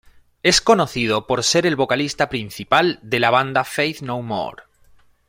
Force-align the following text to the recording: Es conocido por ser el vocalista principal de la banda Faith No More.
Es 0.41 0.61
conocido 0.61 1.27
por 1.27 1.43
ser 1.43 1.67
el 1.67 1.75
vocalista 1.75 2.27
principal 2.27 2.97
de 3.03 3.19
la 3.19 3.29
banda 3.29 3.63
Faith 3.63 4.01
No 4.01 4.19
More. 4.23 4.63